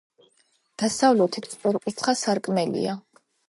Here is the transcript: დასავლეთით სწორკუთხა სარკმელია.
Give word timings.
დასავლეთით 0.83 1.49
სწორკუთხა 1.53 2.19
სარკმელია. 2.25 3.01